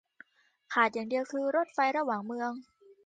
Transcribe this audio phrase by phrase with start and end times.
[0.73, 2.51] ขาดอย่างเดียวคือรถไฟระหว่างเมือง